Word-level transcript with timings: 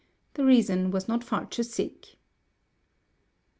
The 0.33 0.43
reason 0.43 0.89
was 0.89 1.07
not 1.07 1.23
far 1.23 1.45
to 1.45 1.63
seek. 1.63 2.17